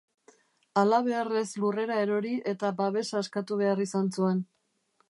[0.81, 4.43] Halabeharrez lurrera erori eta babesa eskatu behar izan zuen.